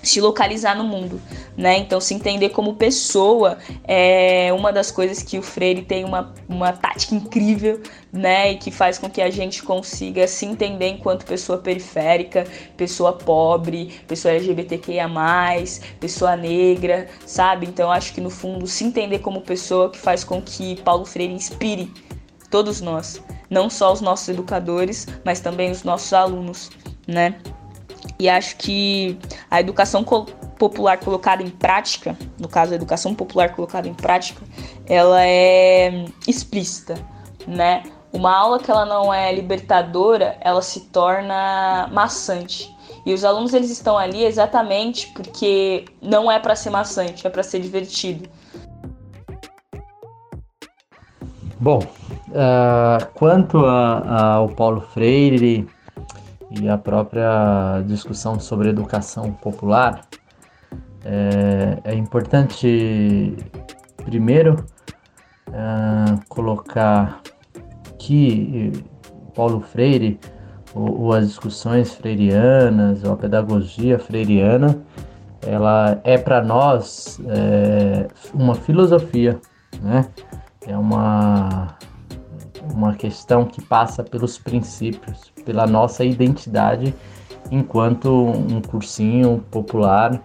se 0.01 0.21
localizar 0.21 0.75
no 0.75 0.83
mundo, 0.83 1.21
né? 1.57 1.77
Então, 1.77 1.99
se 1.99 2.13
entender 2.13 2.49
como 2.49 2.75
pessoa 2.75 3.57
é 3.83 4.51
uma 4.53 4.71
das 4.71 4.91
coisas 4.91 5.23
que 5.23 5.37
o 5.37 5.41
Freire 5.41 5.81
tem 5.81 6.03
uma, 6.03 6.33
uma 6.47 6.71
tática 6.73 7.15
incrível, 7.15 7.81
né? 8.11 8.51
E 8.51 8.57
que 8.57 8.71
faz 8.71 8.97
com 8.97 9.09
que 9.09 9.21
a 9.21 9.29
gente 9.29 9.63
consiga 9.63 10.27
se 10.27 10.45
entender 10.45 10.89
enquanto 10.89 11.25
pessoa 11.25 11.57
periférica, 11.57 12.45
pessoa 12.77 13.13
pobre, 13.13 13.93
pessoa 14.07 14.33
LGBTQIA, 14.33 15.09
pessoa 15.99 16.35
negra, 16.35 17.07
sabe? 17.25 17.65
Então, 17.65 17.91
acho 17.91 18.13
que 18.13 18.21
no 18.21 18.29
fundo, 18.29 18.67
se 18.67 18.83
entender 18.83 19.19
como 19.19 19.41
pessoa 19.41 19.89
que 19.89 19.97
faz 19.97 20.23
com 20.23 20.41
que 20.41 20.81
Paulo 20.81 21.05
Freire 21.05 21.33
inspire 21.33 21.91
todos 22.49 22.79
nós, 22.79 23.21
não 23.49 23.69
só 23.69 23.91
os 23.91 24.01
nossos 24.01 24.29
educadores, 24.29 25.07
mas 25.23 25.39
também 25.39 25.71
os 25.71 25.83
nossos 25.83 26.13
alunos, 26.13 26.69
né? 27.07 27.35
E 28.19 28.29
acho 28.29 28.55
que 28.57 29.17
a 29.51 29.59
educação 29.59 30.03
popular 30.03 30.97
colocada 30.99 31.43
em 31.43 31.49
prática, 31.49 32.17
no 32.39 32.47
caso 32.47 32.71
a 32.71 32.75
educação 32.75 33.13
popular 33.13 33.53
colocada 33.53 33.87
em 33.87 33.93
prática, 33.93 34.41
ela 34.85 35.21
é 35.21 36.05
explícita, 36.27 36.95
né? 37.45 37.83
Uma 38.13 38.33
aula 38.33 38.59
que 38.59 38.71
ela 38.71 38.85
não 38.85 39.13
é 39.13 39.33
libertadora, 39.33 40.37
ela 40.39 40.61
se 40.61 40.81
torna 40.85 41.89
maçante. 41.91 42.73
E 43.05 43.13
os 43.13 43.25
alunos 43.25 43.53
eles 43.53 43.69
estão 43.69 43.97
ali 43.97 44.23
exatamente 44.23 45.07
porque 45.13 45.85
não 46.01 46.31
é 46.31 46.39
para 46.39 46.55
ser 46.55 46.69
maçante, 46.69 47.27
é 47.27 47.29
para 47.29 47.43
ser 47.43 47.59
divertido. 47.59 48.29
Bom, 51.59 51.79
uh, 51.79 53.05
quanto 53.13 53.57
ao 53.65 54.49
Paulo 54.49 54.81
Freire, 54.81 55.67
e 56.61 56.69
a 56.69 56.77
própria 56.77 57.81
discussão 57.85 58.39
sobre 58.39 58.69
educação 58.69 59.31
popular, 59.31 60.01
é, 61.03 61.79
é 61.83 61.93
importante, 61.93 63.35
primeiro, 64.03 64.65
é, 65.51 66.19
colocar 66.27 67.21
que 67.99 68.71
Paulo 69.35 69.61
Freire, 69.61 70.19
ou, 70.73 71.01
ou, 71.01 71.13
as 71.13 71.27
discussões 71.27 71.93
freirianas, 71.93 73.03
ou 73.03 73.13
a 73.13 73.17
pedagogia 73.17 73.99
freiriana, 73.99 74.77
ela 75.41 75.99
é 76.03 76.17
para 76.17 76.43
nós 76.43 77.19
é, 77.27 78.07
uma 78.33 78.55
filosofia, 78.55 79.39
né? 79.81 80.07
É 80.67 80.75
uma, 80.75 81.64
uma 82.75 82.93
questão 82.93 83.45
que 83.45 83.61
passa 83.61 84.03
pelos 84.03 84.37
princípios, 84.37 85.31
pela 85.45 85.65
nossa 85.65 86.03
identidade 86.03 86.93
enquanto 87.51 88.09
um 88.09 88.61
cursinho 88.61 89.43
popular, 89.49 90.19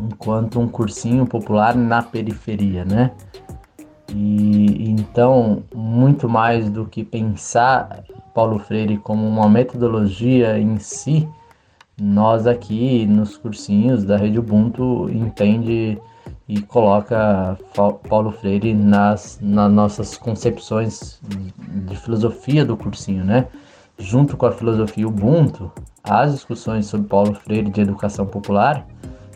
enquanto 0.00 0.60
um 0.60 0.68
cursinho 0.68 1.26
popular 1.26 1.74
na 1.74 2.02
periferia, 2.02 2.84
né? 2.84 3.12
E 4.14 4.88
então, 4.88 5.64
muito 5.74 6.28
mais 6.28 6.70
do 6.70 6.86
que 6.86 7.02
pensar 7.02 8.04
Paulo 8.34 8.58
Freire 8.58 8.98
como 8.98 9.26
uma 9.26 9.48
metodologia 9.48 10.58
em 10.58 10.78
si, 10.78 11.28
nós 12.00 12.46
aqui 12.46 13.06
nos 13.06 13.36
cursinhos 13.36 14.04
da 14.04 14.16
Rede 14.16 14.38
Ubuntu 14.38 15.08
entende 15.10 15.98
e 16.48 16.60
coloca 16.62 17.58
Paulo 18.08 18.30
Freire 18.30 18.72
nas, 18.72 19.38
nas 19.42 19.72
nossas 19.72 20.16
concepções 20.16 21.20
de 21.86 21.96
filosofia 21.96 22.64
do 22.64 22.76
cursinho, 22.76 23.24
né? 23.24 23.46
Junto 23.98 24.36
com 24.36 24.46
a 24.46 24.52
filosofia 24.52 25.08
Ubuntu, 25.08 25.72
as 26.04 26.32
discussões 26.32 26.86
sobre 26.86 27.08
Paulo 27.08 27.34
Freire 27.34 27.70
de 27.70 27.80
educação 27.80 28.26
popular 28.26 28.86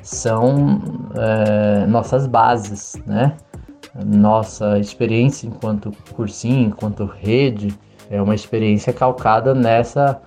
são 0.02 0.80
é, 1.16 1.86
nossas 1.86 2.26
bases, 2.26 3.00
né? 3.06 3.36
Nossa 4.06 4.78
experiência 4.78 5.48
enquanto 5.48 5.90
cursinho, 6.14 6.68
enquanto 6.68 7.04
rede, 7.04 7.76
é 8.08 8.22
uma 8.22 8.34
experiência 8.34 8.92
calcada 8.92 9.52
nessa, 9.52 10.20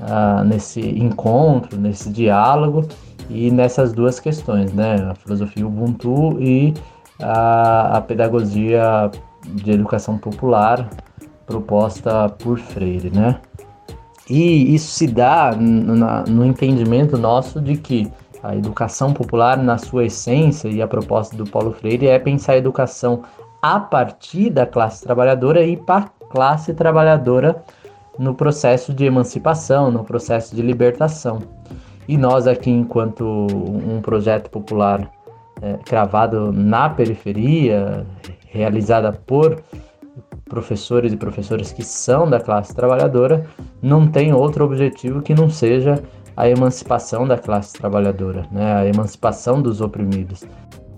uh, 0.00 0.44
nesse 0.44 0.80
encontro, 0.80 1.78
nesse 1.78 2.10
diálogo 2.10 2.86
e 3.28 3.50
nessas 3.50 3.92
duas 3.92 4.20
questões, 4.20 4.72
né? 4.72 4.96
A 5.10 5.14
filosofia 5.14 5.66
Ubuntu 5.66 6.40
e 6.40 6.74
a, 7.20 7.98
a 7.98 8.00
pedagogia 8.00 9.10
de 9.46 9.70
educação 9.70 10.18
popular 10.18 10.88
proposta 11.46 12.28
por 12.28 12.58
Freire, 12.58 13.10
né? 13.10 13.40
E 14.28 14.74
isso 14.74 14.90
se 14.90 15.06
dá 15.06 15.52
no, 15.56 15.94
no 16.24 16.44
entendimento 16.44 17.16
nosso 17.16 17.60
de 17.60 17.76
que 17.76 18.10
a 18.42 18.54
educação 18.54 19.12
popular, 19.12 19.56
na 19.56 19.78
sua 19.78 20.04
essência, 20.04 20.68
e 20.68 20.82
a 20.82 20.86
proposta 20.86 21.36
do 21.36 21.48
Paulo 21.48 21.72
Freire 21.72 22.08
é 22.08 22.18
pensar 22.18 22.52
a 22.52 22.58
educação 22.58 23.22
a 23.62 23.80
partir 23.80 24.50
da 24.50 24.66
classe 24.66 25.02
trabalhadora 25.02 25.64
e 25.64 25.76
para 25.76 26.04
a 26.04 26.26
classe 26.30 26.74
trabalhadora 26.74 27.62
no 28.18 28.34
processo 28.34 28.92
de 28.92 29.04
emancipação, 29.04 29.90
no 29.90 30.04
processo 30.04 30.54
de 30.54 30.62
libertação. 30.62 31.40
E 32.08 32.16
nós 32.16 32.46
aqui, 32.46 32.70
enquanto 32.70 33.24
um 33.24 34.00
projeto 34.00 34.50
popular 34.50 35.10
é, 35.60 35.74
cravado 35.84 36.52
na 36.52 36.88
periferia, 36.88 38.06
realizada 38.46 39.12
por 39.12 39.62
professores 40.44 41.12
e 41.12 41.16
professoras 41.16 41.72
que 41.72 41.84
são 41.84 42.28
da 42.28 42.40
classe 42.40 42.74
trabalhadora, 42.74 43.46
não 43.82 44.06
tem 44.06 44.32
outro 44.32 44.64
objetivo 44.64 45.20
que 45.20 45.34
não 45.34 45.50
seja 45.50 46.02
a 46.36 46.48
emancipação 46.48 47.26
da 47.26 47.38
classe 47.38 47.72
trabalhadora, 47.72 48.46
né? 48.52 48.76
a 48.76 48.86
emancipação 48.86 49.60
dos 49.60 49.80
oprimidos. 49.80 50.44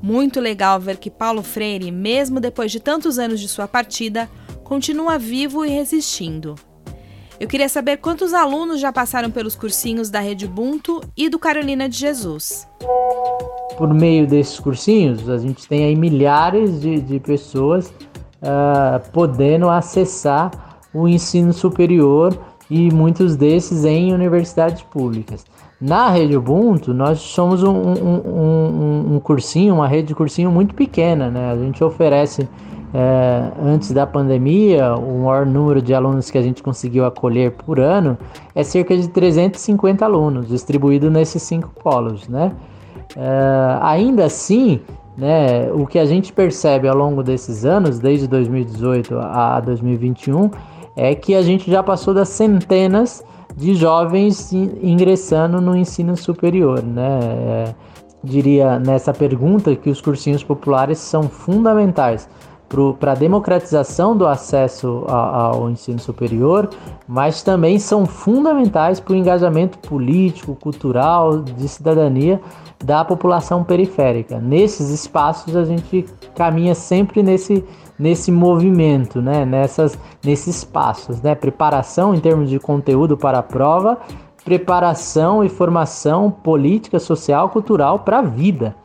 Muito 0.03 0.41
legal 0.41 0.79
ver 0.79 0.97
que 0.97 1.11
Paulo 1.11 1.43
Freire, 1.43 1.91
mesmo 1.91 2.41
depois 2.41 2.71
de 2.71 2.81
tantos 2.81 3.19
anos 3.19 3.41
de 3.41 3.49
sua 3.49 3.67
partida, 3.67 4.29
continua 4.63 5.19
vivo 5.19 5.65
e 5.65 5.71
resistindo. 5.71 6.55
Eu 7.41 7.47
queria 7.47 7.69
saber 7.69 7.99
quantos 7.99 8.35
alunos 8.35 8.81
já 8.81 8.93
passaram 8.93 9.31
pelos 9.31 9.55
cursinhos 9.55 10.11
da 10.11 10.19
Rede 10.19 10.47
Ubuntu 10.47 11.01
e 11.17 11.29
do 11.29 11.39
Carolina 11.39 11.89
de 11.89 11.97
Jesus. 11.97 12.67
Por 13.77 13.95
meio 13.95 14.27
desses 14.27 14.59
cursinhos, 14.59 15.29
a 15.29 15.39
gente 15.39 15.69
tem 15.69 15.85
aí 15.85 15.95
milhares 15.95 16.81
de, 16.81 17.01
de 17.01 17.21
pessoas 17.21 17.95
uh, 18.43 19.11
podendo 19.13 19.71
acessar 19.71 20.51
o 20.93 21.07
ensino 21.07 21.53
superior 21.53 22.37
e 22.69 22.93
muitos 22.93 23.37
desses 23.37 23.85
em 23.85 24.13
universidades 24.13 24.83
públicas. 24.83 25.45
Na 25.81 26.11
Rede 26.11 26.37
Ubuntu, 26.37 26.93
nós 26.93 27.21
somos 27.21 27.63
um, 27.63 27.71
um, 27.71 28.17
um, 28.27 29.15
um 29.15 29.21
cursinho, 29.21 29.75
uma 29.75 29.87
rede 29.87 30.09
de 30.09 30.15
cursinho 30.15 30.51
muito 30.51 30.75
pequena, 30.75 31.31
né? 31.31 31.53
A 31.53 31.57
gente 31.57 31.85
oferece 31.85 32.49
é, 32.95 33.53
antes 33.63 33.93
da 33.93 34.07
pandemia, 34.07 34.95
o 34.95 35.25
maior 35.25 35.45
número 35.45 35.83
de 35.83 35.93
alunos 35.93 36.31
que 36.31 36.39
a 36.39 36.43
gente 36.43 36.63
conseguiu 36.63 37.05
acolher 37.05 37.53
por 37.53 37.79
ano 37.79 38.17
é 38.55 38.63
cerca 38.63 38.97
de 38.97 39.09
350 39.09 40.05
alunos, 40.05 40.49
distribuído 40.49 41.11
nesses 41.11 41.43
cinco 41.43 41.71
polos, 41.83 42.29
né? 42.29 42.53
É, 43.17 43.79
ainda 43.83 44.25
assim, 44.25 44.81
né, 45.17 45.71
o 45.73 45.87
que 45.87 45.99
a 45.99 46.07
gente 46.07 46.33
percebe 46.33 46.89
ao 46.89 46.97
longo 46.97 47.23
desses 47.23 47.65
anos, 47.65 47.99
desde 47.99 48.27
2018 48.27 49.19
a 49.19 49.61
2021, 49.61 50.51
é 50.97 51.15
que 51.15 51.35
a 51.35 51.43
gente 51.43 51.71
já 51.71 51.83
passou 51.83 52.15
das 52.15 52.29
centenas 52.29 53.23
de 53.57 53.75
jovens 53.75 54.53
ingressando 54.53 55.61
no 55.61 55.77
ensino 55.77 56.17
superior, 56.17 56.83
né? 56.83 57.19
É, 57.23 57.75
diria 58.23 58.79
nessa 58.79 59.13
pergunta 59.13 59.75
que 59.77 59.91
os 59.91 60.01
cursinhos 60.01 60.43
populares 60.43 60.99
são 60.99 61.25
fundamentais 61.25 62.29
para 62.99 63.13
a 63.13 63.15
democratização 63.15 64.17
do 64.17 64.27
acesso 64.27 65.05
ao 65.09 65.71
ensino 65.71 65.99
superior, 65.99 66.69
mas 67.07 67.43
também 67.43 67.79
são 67.79 68.05
fundamentais 68.05 69.01
para 69.01 69.15
o 69.15 69.17
engajamento 69.17 69.79
político, 69.79 70.55
cultural, 70.55 71.39
de 71.41 71.67
cidadania 71.69 72.41
da 72.85 73.05
população 73.05 73.65
periférica. 73.65 74.39
Nesses 74.39 74.91
espaços 74.91 75.57
a 75.57 75.65
gente 75.65 76.05
caminha 76.35 76.75
sempre 76.75 77.23
nesse, 77.23 77.65
nesse 77.99 78.31
movimento, 78.31 79.21
né? 79.21 79.45
Nessas, 79.45 79.99
nesses 80.23 80.63
passos, 80.63 81.21
né? 81.23 81.35
Preparação 81.35 82.15
em 82.15 82.21
termos 82.21 82.51
de 82.51 82.59
conteúdo 82.59 83.17
para 83.17 83.39
a 83.39 83.43
prova, 83.43 83.99
preparação 84.45 85.43
e 85.43 85.49
formação 85.49 86.31
política, 86.31 86.99
social, 86.99 87.49
cultural 87.49 88.01
para 88.01 88.19
a 88.19 88.23
vida. 88.23 88.77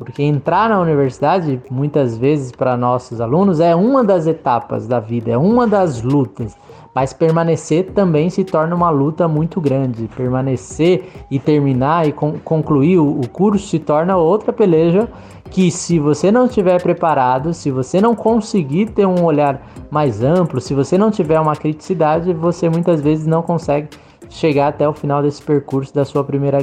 Porque 0.00 0.22
entrar 0.22 0.70
na 0.70 0.80
universidade, 0.80 1.60
muitas 1.70 2.16
vezes 2.16 2.50
para 2.50 2.74
nossos 2.74 3.20
alunos, 3.20 3.60
é 3.60 3.76
uma 3.76 4.02
das 4.02 4.26
etapas 4.26 4.86
da 4.86 4.98
vida, 4.98 5.30
é 5.30 5.36
uma 5.36 5.66
das 5.66 6.00
lutas. 6.00 6.56
Mas 6.94 7.12
permanecer 7.12 7.90
também 7.92 8.30
se 8.30 8.42
torna 8.42 8.74
uma 8.74 8.88
luta 8.88 9.28
muito 9.28 9.60
grande. 9.60 10.08
Permanecer 10.16 11.04
e 11.30 11.38
terminar 11.38 12.08
e 12.08 12.12
con 12.12 12.36
concluir 12.42 12.96
o 12.96 13.20
curso 13.30 13.66
se 13.66 13.78
torna 13.78 14.16
outra 14.16 14.54
peleja 14.54 15.06
que, 15.50 15.70
se 15.70 15.98
você 15.98 16.32
não 16.32 16.46
estiver 16.46 16.82
preparado, 16.82 17.52
se 17.52 17.70
você 17.70 18.00
não 18.00 18.14
conseguir 18.14 18.86
ter 18.86 19.04
um 19.04 19.22
olhar 19.22 19.60
mais 19.90 20.22
amplo, 20.24 20.62
se 20.62 20.72
você 20.72 20.96
não 20.96 21.10
tiver 21.10 21.38
uma 21.38 21.54
criticidade, 21.54 22.32
você 22.32 22.70
muitas 22.70 23.02
vezes 23.02 23.26
não 23.26 23.42
consegue 23.42 23.90
chegar 24.30 24.68
até 24.68 24.88
o 24.88 24.94
final 24.94 25.22
desse 25.22 25.42
percurso 25.42 25.92
da 25.94 26.06
sua 26.06 26.24
primeira 26.24 26.58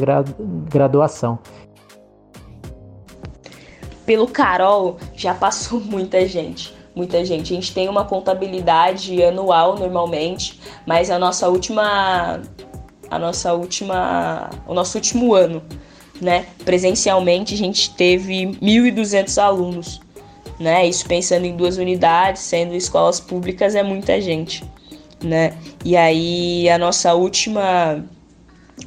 graduação 0.68 1.38
pelo 4.08 4.26
Carol 4.26 4.98
já 5.14 5.36
passou 5.36 5.80
muita 5.86 6.26
gente. 6.28 6.74
Muita 6.96 7.24
gente. 7.24 7.54
A 7.54 7.56
gente 7.56 7.74
tem 7.76 7.88
uma 7.88 8.06
contabilidade 8.06 9.22
anual 9.22 9.78
normalmente, 9.78 10.60
mas 10.84 11.12
a 11.12 11.20
nossa 11.20 11.48
última. 11.48 12.42
A 13.12 13.20
nossa 13.20 13.54
última. 13.54 14.50
O 14.66 14.74
nosso 14.74 14.98
último 14.98 15.36
ano, 15.36 15.62
né? 16.20 16.48
Presencialmente 16.66 17.54
a 17.54 17.58
gente 17.58 17.94
teve 17.94 18.48
1.200 18.48 19.40
alunos. 19.40 20.02
Né? 20.60 20.88
Isso 20.88 21.06
pensando 21.06 21.46
em 21.46 21.56
duas 21.56 21.78
unidades, 21.78 22.42
sendo 22.42 22.74
escolas 22.74 23.20
públicas, 23.20 23.76
é 23.76 23.84
muita 23.84 24.20
gente, 24.20 24.64
né? 25.24 25.56
E 25.86 25.96
aí 25.96 26.68
a 26.68 26.80
nossa 26.80 27.14
última 27.14 28.04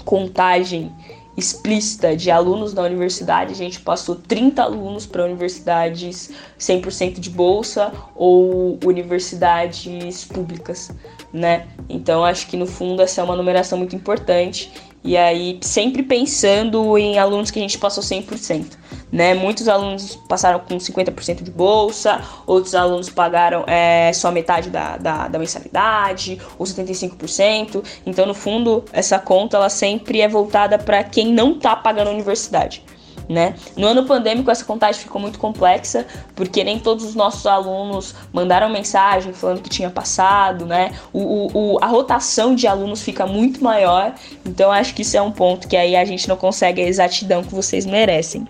contagem 0.05 0.91
explícita 1.41 2.17
de 2.17 2.31
alunos 2.31 2.73
da 2.73 2.83
universidade, 2.83 3.53
a 3.53 3.57
gente 3.57 3.81
passou 3.81 4.15
30 4.15 4.63
alunos 4.63 5.07
para 5.07 5.25
universidades 5.25 6.31
100% 6.59 7.19
de 7.19 7.31
bolsa 7.31 7.93
ou 8.15 8.79
universidades 8.85 10.25
públicas, 10.25 10.91
né? 11.33 11.67
Então 11.89 12.25
acho 12.25 12.47
que 12.47 12.57
no 12.57 12.67
fundo 12.67 13.03
essa 13.03 13.21
é 13.21 13.25
uma 13.25 13.35
numeração 13.35 13.77
muito 13.79 13.97
importante 13.97 14.71
e 15.03 15.17
aí 15.17 15.59
sempre 15.63 16.03
pensando 16.03 16.97
em 16.99 17.19
alunos 17.19 17.51
que 17.51 17.59
a 17.59 17.63
gente 17.63 17.79
passou 17.79 18.03
100%. 18.03 18.79
Né? 19.11 19.35
Muitos 19.35 19.69
alunos 19.69 20.17
passaram 20.29 20.61
com 20.61 20.77
50% 20.77 21.43
de 21.43 21.51
bolsa, 21.51 22.21
outros 22.47 22.75
alunos 22.75 23.11
pagaram 23.11 23.65
é, 23.67 24.13
só 24.13 24.31
metade 24.31 24.71
da, 24.71 24.97
da, 24.97 25.27
da, 25.27 25.39
mensalidade, 25.39 26.41
ou 26.59 26.65
75%. 26.65 27.83
Então, 28.07 28.25
no 28.25 28.35
fundo, 28.35 28.85
essa 28.93 29.19
conta 29.19 29.57
ela 29.57 29.69
sempre 29.69 30.21
é 30.21 30.29
voltada 30.29 30.79
para 30.79 31.03
quem 31.03 31.33
não 31.33 31.53
está 31.53 31.75
pagando 31.75 32.09
a 32.09 32.13
universidade. 32.13 32.85
Né? 33.31 33.55
No 33.77 33.87
ano 33.87 34.07
pandêmico 34.07 34.51
essa 34.51 34.65
contagem 34.65 35.03
ficou 35.03 35.21
muito 35.21 35.39
complexa, 35.39 36.05
porque 36.35 36.65
nem 36.65 36.81
todos 36.81 37.05
os 37.05 37.15
nossos 37.15 37.47
alunos 37.47 38.13
mandaram 38.33 38.69
mensagem 38.69 39.33
falando 39.33 39.63
que 39.63 39.71
tinha 39.71 39.89
passado, 39.89 40.67
né? 40.67 40.91
O, 41.13 41.77
o, 41.77 41.79
a 41.81 41.87
rotação 41.87 42.57
de 42.57 42.67
alunos 42.67 43.03
fica 43.03 43.29
muito 43.29 43.63
maior, 43.63 44.17
então 44.45 44.73
acho 44.73 44.93
que 44.93 45.03
isso 45.03 45.17
é 45.17 45.23
um 45.23 45.31
ponto 45.31 45.69
que 45.69 45.77
aí 45.77 45.95
a 45.95 46.05
gente 46.05 46.29
não 46.29 46.37
consegue 46.37 46.83
a 46.83 46.89
exatidão 46.89 47.45
que 47.45 47.55
vocês 47.55 47.87
merecem. 47.87 48.49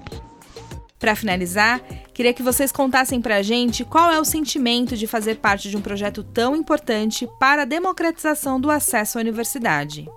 Para 0.99 1.15
finalizar, 1.15 1.83
queria 2.15 2.33
que 2.33 2.43
vocês 2.43 2.73
contassem 2.73 3.21
para 3.21 3.37
a 3.37 3.43
gente 3.43 3.85
qual 3.85 4.11
é 4.11 4.19
o 4.19 4.25
sentimento 4.25 4.97
de 4.97 5.07
fazer 5.07 5.37
parte 5.37 5.69
de 5.69 5.77
um 5.77 5.83
projeto 5.83 6.25
tão 6.25 6.57
importante 6.57 7.29
para 7.39 7.63
a 7.63 7.67
democratização 7.67 8.59
do 8.59 8.71
acesso 8.71 9.19
à 9.19 9.21
universidade. 9.21 10.09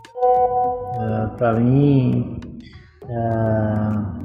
Uh, 0.95 1.35
para 1.37 1.53
mim, 1.53 2.39
uh, 3.03 4.22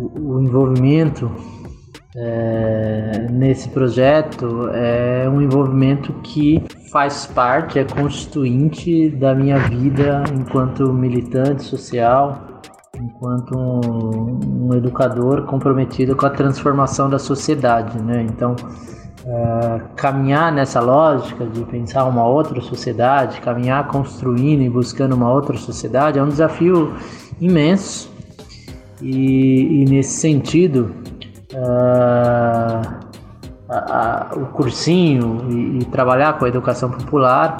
o, 0.00 0.40
envolvimento 0.40 1.26
uh, 1.26 3.32
nesse 3.32 3.68
projeto 3.68 4.68
é 4.72 5.28
um 5.28 5.42
envolvimento 5.42 6.12
que 6.22 6.62
faz 6.90 7.26
parte, 7.26 7.78
é 7.78 7.84
constituinte 7.84 9.10
da 9.10 9.34
minha 9.34 9.58
vida 9.58 10.24
enquanto 10.34 10.92
militante 10.92 11.62
social, 11.62 12.60
enquanto 12.98 13.56
um, 13.56 14.68
um 14.68 14.74
educador 14.74 15.46
comprometido 15.46 16.16
com 16.16 16.26
a 16.26 16.30
transformação 16.30 17.08
da 17.08 17.18
sociedade, 17.18 18.00
né? 18.02 18.22
Então, 18.22 18.56
é, 19.24 19.80
caminhar 19.96 20.50
nessa 20.50 20.80
lógica 20.80 21.46
de 21.46 21.62
pensar 21.64 22.04
uma 22.04 22.26
outra 22.26 22.60
sociedade, 22.60 23.40
caminhar 23.40 23.86
construindo 23.88 24.62
e 24.62 24.68
buscando 24.68 25.14
uma 25.14 25.30
outra 25.30 25.56
sociedade 25.56 26.18
é 26.18 26.22
um 26.22 26.28
desafio 26.28 26.94
imenso 27.40 28.09
e, 29.02 29.82
e 29.82 29.84
nesse 29.86 30.20
sentido 30.20 30.94
uh, 31.54 33.10
a, 33.68 34.30
a, 34.30 34.34
o 34.36 34.46
cursinho 34.46 35.46
e, 35.48 35.78
e, 35.78 35.84
trabalhar 35.86 36.38
com 36.38 36.44
a 36.44 36.48
educação 36.48 36.90
popular 36.90 37.56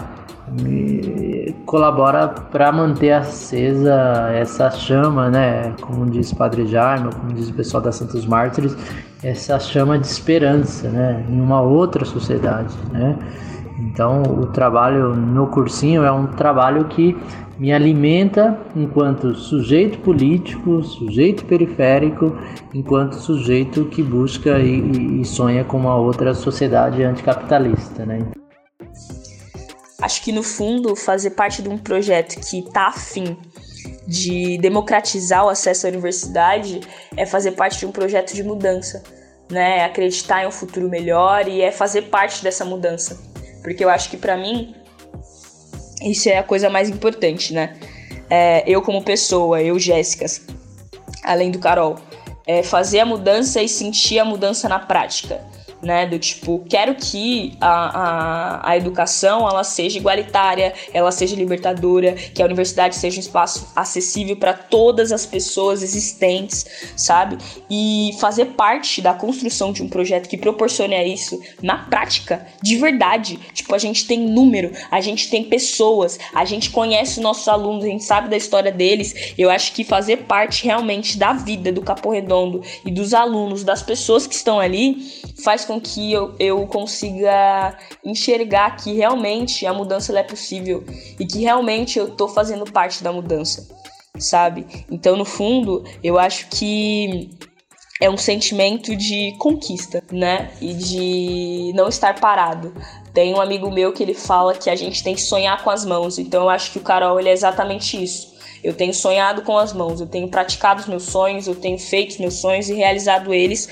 me, 0.60 1.54
colabora 1.66 2.28
para 2.28 2.72
manter 2.72 3.12
acesa 3.12 4.30
essa 4.34 4.70
chama, 4.70 5.30
né? 5.30 5.72
Como 5.80 6.06
diz 6.06 6.32
Padre 6.32 6.66
Jaime, 6.66 7.12
como 7.14 7.32
diz 7.32 7.48
o 7.48 7.54
pessoal 7.54 7.82
da 7.82 7.92
Santos 7.92 8.26
Mártires, 8.26 8.76
essa 9.22 9.58
chama 9.60 9.98
de 9.98 10.06
esperança, 10.06 10.88
né? 10.88 11.24
Em 11.28 11.40
uma 11.40 11.60
outra 11.60 12.04
sociedade, 12.04 12.74
né? 12.92 13.16
Então, 13.80 14.22
o 14.22 14.46
trabalho 14.46 15.16
no 15.16 15.46
cursinho 15.46 16.04
é 16.04 16.12
um 16.12 16.26
trabalho 16.26 16.86
que 16.88 17.16
me 17.58 17.72
alimenta 17.72 18.58
enquanto 18.76 19.34
sujeito 19.34 19.98
político, 19.98 20.82
sujeito 20.82 21.44
periférico, 21.46 22.36
enquanto 22.74 23.14
sujeito 23.14 23.86
que 23.86 24.02
busca 24.02 24.58
e, 24.58 25.20
e 25.20 25.24
sonha 25.24 25.64
com 25.64 25.78
uma 25.78 25.96
outra 25.96 26.34
sociedade 26.34 27.02
anticapitalista, 27.02 28.04
né? 28.04 28.18
Acho 30.00 30.22
que 30.22 30.32
no 30.32 30.42
fundo 30.42 30.96
fazer 30.96 31.30
parte 31.30 31.62
de 31.62 31.68
um 31.68 31.76
projeto 31.76 32.40
que 32.40 32.60
está 32.60 32.88
afim 32.88 33.36
de 34.06 34.58
democratizar 34.58 35.44
o 35.44 35.48
acesso 35.48 35.86
à 35.86 35.90
universidade 35.90 36.80
é 37.16 37.26
fazer 37.26 37.52
parte 37.52 37.80
de 37.80 37.86
um 37.86 37.92
projeto 37.92 38.34
de 38.34 38.42
mudança, 38.42 39.02
né? 39.50 39.84
Acreditar 39.84 40.44
em 40.44 40.46
um 40.46 40.50
futuro 40.50 40.88
melhor 40.88 41.46
e 41.46 41.60
é 41.60 41.70
fazer 41.70 42.02
parte 42.02 42.42
dessa 42.42 42.64
mudança. 42.64 43.29
Porque 43.62 43.84
eu 43.84 43.90
acho 43.90 44.08
que 44.10 44.16
para 44.16 44.36
mim 44.36 44.74
isso 46.02 46.28
é 46.28 46.38
a 46.38 46.42
coisa 46.42 46.70
mais 46.70 46.88
importante, 46.88 47.52
né? 47.52 47.76
É, 48.28 48.62
eu 48.66 48.80
como 48.80 49.02
pessoa, 49.02 49.60
eu 49.60 49.78
Jéssica, 49.78 50.26
além 51.24 51.50
do 51.50 51.58
Carol, 51.58 51.96
é 52.46 52.62
fazer 52.62 53.00
a 53.00 53.06
mudança 53.06 53.62
e 53.62 53.68
sentir 53.68 54.18
a 54.18 54.24
mudança 54.24 54.68
na 54.68 54.78
prática 54.78 55.40
né? 55.82 56.06
Do 56.06 56.18
tipo, 56.18 56.64
quero 56.68 56.94
que 56.94 57.56
a, 57.60 57.68
a, 57.68 58.70
a 58.70 58.76
educação 58.76 59.48
ela 59.48 59.64
seja 59.64 59.98
igualitária, 59.98 60.72
ela 60.92 61.10
seja 61.10 61.34
libertadora, 61.34 62.12
que 62.12 62.42
a 62.42 62.44
universidade 62.44 62.96
seja 62.96 63.16
um 63.16 63.20
espaço 63.20 63.68
acessível 63.74 64.36
para 64.36 64.52
todas 64.52 65.12
as 65.12 65.26
pessoas 65.26 65.82
existentes, 65.82 66.66
sabe? 66.96 67.38
E 67.70 68.10
fazer 68.20 68.46
parte 68.46 69.00
da 69.00 69.14
construção 69.14 69.72
de 69.72 69.82
um 69.82 69.88
projeto 69.88 70.28
que 70.28 70.36
proporcione 70.36 71.00
isso 71.04 71.40
na 71.62 71.78
prática, 71.78 72.46
de 72.62 72.76
verdade. 72.76 73.38
Tipo, 73.52 73.74
a 73.74 73.78
gente 73.78 74.06
tem 74.06 74.18
número, 74.18 74.72
a 74.90 75.00
gente 75.00 75.30
tem 75.30 75.44
pessoas, 75.44 76.18
a 76.34 76.44
gente 76.44 76.70
conhece 76.70 77.12
os 77.12 77.18
nossos 77.18 77.48
alunos, 77.48 77.84
a 77.84 77.88
gente 77.88 78.04
sabe 78.04 78.28
da 78.28 78.36
história 78.36 78.72
deles. 78.72 79.34
Eu 79.38 79.50
acho 79.50 79.72
que 79.72 79.84
fazer 79.84 80.18
parte 80.18 80.64
realmente 80.64 81.16
da 81.16 81.32
vida 81.32 81.72
do 81.72 81.82
Capô 81.82 82.10
Redondo 82.10 82.62
e 82.84 82.90
dos 82.90 83.14
alunos, 83.14 83.64
das 83.64 83.82
pessoas 83.82 84.26
que 84.26 84.34
estão 84.34 84.58
ali, 84.58 84.98
faz 85.42 85.64
com 85.70 85.80
que 85.80 86.12
eu, 86.12 86.34
eu 86.40 86.66
consiga 86.66 87.78
enxergar 88.04 88.74
que 88.76 88.92
realmente 88.92 89.64
a 89.64 89.72
mudança 89.72 90.18
é 90.18 90.22
possível 90.24 90.82
e 91.16 91.24
que 91.24 91.38
realmente 91.38 91.96
eu 91.96 92.10
tô 92.10 92.26
fazendo 92.26 92.64
parte 92.64 93.04
da 93.04 93.12
mudança, 93.12 93.68
sabe? 94.18 94.66
Então, 94.90 95.14
no 95.14 95.24
fundo, 95.24 95.84
eu 96.02 96.18
acho 96.18 96.48
que 96.48 97.30
é 98.00 98.10
um 98.10 98.16
sentimento 98.16 98.96
de 98.96 99.36
conquista, 99.38 100.02
né? 100.10 100.50
E 100.60 100.74
de 100.74 101.72
não 101.76 101.88
estar 101.88 102.18
parado. 102.18 102.74
Tem 103.14 103.32
um 103.32 103.40
amigo 103.40 103.70
meu 103.70 103.92
que 103.92 104.02
ele 104.02 104.14
fala 104.14 104.54
que 104.54 104.68
a 104.68 104.74
gente 104.74 105.04
tem 105.04 105.14
que 105.14 105.22
sonhar 105.22 105.62
com 105.62 105.70
as 105.70 105.84
mãos. 105.84 106.18
Então 106.18 106.42
eu 106.42 106.48
acho 106.48 106.72
que 106.72 106.78
o 106.78 106.82
Carol 106.82 107.20
ele 107.20 107.28
é 107.28 107.32
exatamente 107.32 108.02
isso. 108.02 108.34
Eu 108.62 108.74
tenho 108.74 108.92
sonhado 108.92 109.42
com 109.42 109.56
as 109.56 109.72
mãos, 109.72 110.00
eu 110.00 110.06
tenho 110.06 110.28
praticado 110.28 110.80
os 110.80 110.86
meus 110.86 111.04
sonhos, 111.04 111.46
eu 111.46 111.54
tenho 111.54 111.78
feito 111.78 112.10
os 112.10 112.18
meus 112.18 112.34
sonhos 112.34 112.68
e 112.68 112.74
realizado 112.74 113.32
eles 113.32 113.68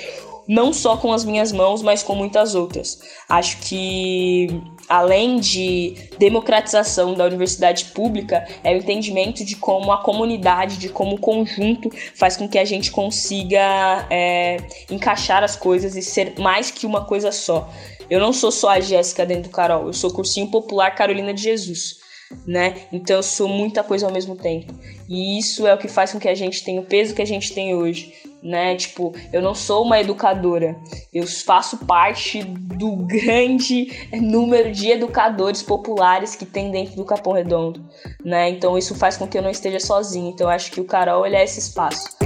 não 0.48 0.72
só 0.72 0.96
com 0.96 1.12
as 1.12 1.24
minhas 1.24 1.52
mãos, 1.52 1.82
mas 1.82 2.02
com 2.02 2.14
muitas 2.14 2.54
outras. 2.54 2.98
Acho 3.28 3.58
que 3.58 4.48
além 4.88 5.38
de 5.38 5.94
democratização 6.18 7.12
da 7.12 7.26
universidade 7.26 7.86
pública, 7.86 8.48
é 8.64 8.72
o 8.72 8.78
entendimento 8.78 9.44
de 9.44 9.54
como 9.56 9.92
a 9.92 10.02
comunidade, 10.02 10.78
de 10.78 10.88
como 10.88 11.16
o 11.16 11.20
conjunto 11.20 11.90
faz 12.14 12.36
com 12.36 12.48
que 12.48 12.58
a 12.58 12.64
gente 12.64 12.90
consiga 12.90 14.06
é, 14.08 14.56
encaixar 14.90 15.44
as 15.44 15.54
coisas 15.54 15.94
e 15.94 16.02
ser 16.02 16.38
mais 16.38 16.70
que 16.70 16.86
uma 16.86 17.04
coisa 17.04 17.30
só. 17.30 17.68
Eu 18.08 18.18
não 18.18 18.32
sou 18.32 18.50
só 18.50 18.70
a 18.70 18.80
Jéssica 18.80 19.26
dentro 19.26 19.44
do 19.44 19.50
Carol, 19.50 19.88
eu 19.88 19.92
sou 19.92 20.10
cursinho 20.10 20.50
popular 20.50 20.94
Carolina 20.94 21.34
de 21.34 21.42
Jesus 21.42 22.07
né? 22.46 22.74
Então 22.92 23.16
eu 23.16 23.22
sou 23.22 23.48
muita 23.48 23.82
coisa 23.82 24.06
ao 24.06 24.12
mesmo 24.12 24.36
tempo. 24.36 24.72
E 25.08 25.38
isso 25.38 25.66
é 25.66 25.74
o 25.74 25.78
que 25.78 25.88
faz 25.88 26.12
com 26.12 26.18
que 26.18 26.28
a 26.28 26.34
gente 26.34 26.62
tenha 26.62 26.80
o 26.80 26.84
peso 26.84 27.14
que 27.14 27.22
a 27.22 27.26
gente 27.26 27.54
tem 27.54 27.74
hoje, 27.74 28.12
né? 28.42 28.76
Tipo, 28.76 29.14
eu 29.32 29.40
não 29.40 29.54
sou 29.54 29.84
uma 29.84 29.98
educadora, 29.98 30.76
eu 31.12 31.26
faço 31.26 31.78
parte 31.78 32.42
do 32.42 32.96
grande 32.96 34.08
número 34.12 34.70
de 34.70 34.90
educadores 34.90 35.62
populares 35.62 36.34
que 36.34 36.44
tem 36.44 36.70
dentro 36.70 36.96
do 36.96 37.04
Capão 37.04 37.32
Redondo, 37.32 37.84
né? 38.24 38.50
Então 38.50 38.76
isso 38.76 38.94
faz 38.94 39.16
com 39.16 39.26
que 39.26 39.38
eu 39.38 39.42
não 39.42 39.50
esteja 39.50 39.80
sozinha. 39.80 40.30
Então 40.30 40.46
eu 40.46 40.50
acho 40.50 40.70
que 40.70 40.80
o 40.80 40.84
Carol 40.84 41.26
ele 41.26 41.36
é 41.36 41.44
esse 41.44 41.58
espaço. 41.58 42.17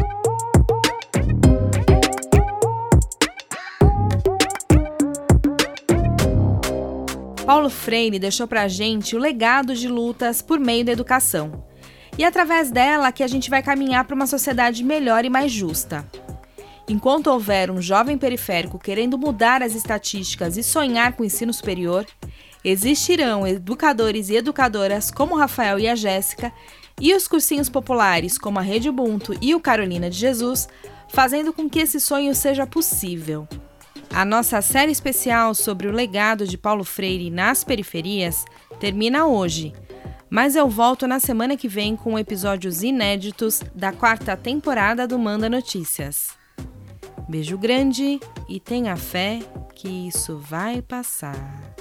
Paulo 7.53 7.69
Freire 7.69 8.19
deixou 8.19 8.49
para 8.49 8.62
a 8.62 8.67
gente 8.67 9.15
o 9.15 9.19
legado 9.19 9.75
de 9.75 9.87
lutas 9.87 10.41
por 10.41 10.59
meio 10.59 10.87
da 10.87 10.93
educação. 10.93 11.67
E 12.17 12.25
é 12.25 12.27
através 12.27 12.71
dela 12.71 13.12
que 13.12 13.23
a 13.23 13.27
gente 13.27 13.51
vai 13.51 13.62
caminhar 13.62 14.07
para 14.07 14.15
uma 14.15 14.27
sociedade 14.27 14.83
melhor 14.83 15.23
e 15.27 15.29
mais 15.29 15.53
justa. 15.53 16.03
Enquanto 16.88 17.27
houver 17.27 17.71
um 17.71 17.79
jovem 17.79 18.17
periférico 18.17 18.79
querendo 18.79 19.19
mudar 19.19 19.62
as 19.62 19.75
estatísticas 19.75 20.57
e 20.57 20.62
sonhar 20.62 21.12
com 21.12 21.23
o 21.23 21.27
ensino 21.27 21.53
superior, 21.53 22.07
existirão 22.65 23.47
educadores 23.47 24.31
e 24.31 24.37
educadoras 24.37 25.11
como 25.11 25.37
Rafael 25.37 25.79
e 25.79 25.87
a 25.87 25.95
Jéssica 25.95 26.51
e 26.99 27.15
os 27.15 27.29
cursinhos 27.29 27.69
populares 27.69 28.38
como 28.38 28.59
a 28.59 28.62
Rede 28.62 28.88
Ubuntu 28.88 29.37
e 29.43 29.55
o 29.55 29.61
Carolina 29.61 30.09
de 30.09 30.17
Jesus, 30.17 30.71
fazendo 31.07 31.53
com 31.53 31.69
que 31.69 31.81
esse 31.81 32.01
sonho 32.01 32.35
seja 32.35 32.67
possível. 32.67 33.47
A 34.14 34.27
nossa 34.27 34.61
série 34.61 34.92
especial 34.92 35.55
sobre 35.55 35.88
o 35.88 35.90
legado 35.92 36.46
de 36.46 36.59
Paulo 36.59 36.85
Freire 36.85 37.31
nas 37.31 37.64
periferias 37.64 38.44
termina 38.79 39.25
hoje, 39.25 39.72
mas 40.29 40.55
eu 40.55 40.68
volto 40.68 41.07
na 41.07 41.18
semana 41.18 41.57
que 41.57 41.66
vem 41.66 41.96
com 41.96 42.18
episódios 42.18 42.83
inéditos 42.83 43.62
da 43.75 43.90
quarta 43.90 44.37
temporada 44.37 45.09
do 45.09 45.18
Manda 45.18 45.48
Notícias. 45.48 46.29
Beijo 47.27 47.57
grande 47.57 48.20
e 48.51 48.61
tenha 48.61 48.96
fé 48.96 49.40
que 49.75 49.88
isso 49.88 50.37
vai 50.37 50.83
passar. 50.83 51.75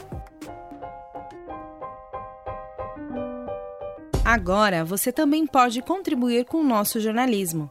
Agora 4.23 4.85
você 4.85 5.11
também 5.11 5.45
pode 5.45 5.81
contribuir 5.81 6.45
com 6.45 6.59
o 6.59 6.63
nosso 6.63 6.97
jornalismo. 7.01 7.69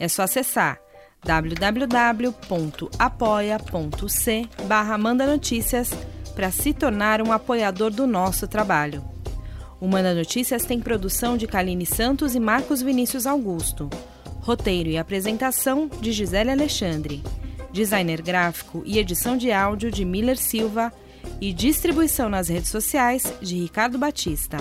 É 0.00 0.08
só 0.08 0.22
acessar 0.22 0.80
www.apoia.c 1.22 2.48
barra 4.66 4.98
Manda 4.98 5.26
Notícias 5.26 5.90
para 6.34 6.50
se 6.50 6.72
tornar 6.72 7.20
um 7.20 7.32
apoiador 7.32 7.90
do 7.90 8.06
nosso 8.06 8.48
trabalho. 8.48 9.04
O 9.80 9.86
Manda 9.88 10.14
Notícias 10.14 10.64
tem 10.64 10.80
produção 10.80 11.36
de 11.36 11.46
Kaline 11.46 11.86
Santos 11.86 12.34
e 12.34 12.40
Marcos 12.40 12.82
Vinícius 12.82 13.26
Augusto. 13.26 13.88
Roteiro 14.40 14.88
e 14.88 14.98
apresentação 14.98 15.88
de 16.00 16.12
Gisele 16.12 16.50
Alexandre. 16.50 17.22
Designer 17.72 18.20
gráfico 18.20 18.82
e 18.84 18.98
edição 18.98 19.36
de 19.36 19.52
áudio 19.52 19.90
de 19.90 20.04
Miller 20.04 20.36
Silva 20.36 20.92
e 21.40 21.52
distribuição 21.52 22.28
nas 22.28 22.48
redes 22.48 22.70
sociais 22.70 23.32
de 23.40 23.56
Ricardo 23.56 23.98
Batista. 23.98 24.58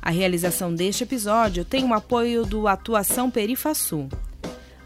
A 0.00 0.10
realização 0.10 0.74
deste 0.74 1.04
episódio 1.04 1.64
tem 1.64 1.84
o 1.84 1.94
apoio 1.94 2.44
do 2.44 2.66
Atuação 2.66 3.30
Perifasul. 3.30 4.08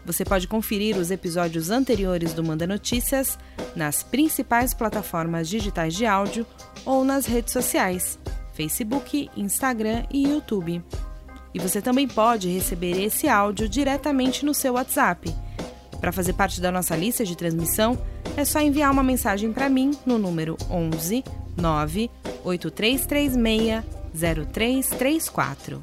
Você 0.07 0.23
pode 0.23 0.47
conferir 0.47 0.97
os 0.97 1.11
episódios 1.11 1.69
anteriores 1.69 2.33
do 2.33 2.41
Manda 2.41 2.65
Notícias 2.65 3.37
nas 3.75 4.03
principais 4.03 4.73
plataformas 4.73 5.49
digitais 5.49 5.93
de 5.93 6.05
áudio 6.05 6.47
ou 6.85 7.03
nas 7.03 7.25
redes 7.25 7.51
sociais, 7.51 8.17
Facebook, 8.53 9.29
Instagram 9.35 10.05
e 10.09 10.23
YouTube. 10.23 10.81
E 11.53 11.59
você 11.59 11.81
também 11.81 12.07
pode 12.07 12.47
receber 12.47 13.03
esse 13.03 13.27
áudio 13.27 13.67
diretamente 13.67 14.45
no 14.45 14.53
seu 14.53 14.75
WhatsApp. 14.75 15.35
Para 15.99 16.13
fazer 16.13 16.31
parte 16.31 16.61
da 16.61 16.71
nossa 16.71 16.95
lista 16.95 17.25
de 17.25 17.35
transmissão, 17.35 18.01
é 18.37 18.45
só 18.45 18.61
enviar 18.61 18.91
uma 18.91 19.03
mensagem 19.03 19.51
para 19.51 19.67
mim 19.67 19.91
no 20.05 20.17
número 20.17 20.55
11 20.69 21.21
9 21.57 22.09
8336 22.45 23.83
0334. 24.13 25.81